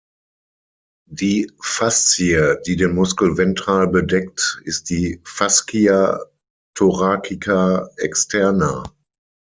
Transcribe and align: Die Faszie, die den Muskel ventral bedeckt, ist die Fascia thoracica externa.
Die 1.11 1.51
Faszie, 1.61 2.59
die 2.65 2.75
den 2.75 2.95
Muskel 2.95 3.37
ventral 3.37 3.87
bedeckt, 3.87 4.59
ist 4.63 4.89
die 4.89 5.21
Fascia 5.23 6.19
thoracica 6.73 7.87
externa. 7.97 8.83